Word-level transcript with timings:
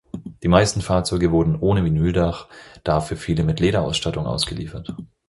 Die 0.41 0.47
meisten 0.47 0.81
Fahrzeuge 0.81 1.29
wurden 1.31 1.59
ohne 1.59 1.85
Vinyldach, 1.85 2.47
dafür 2.83 3.17
viele 3.17 3.43
mit 3.43 3.59
Lederausstattung 3.59 4.25
ausgeliefert. 4.25 4.95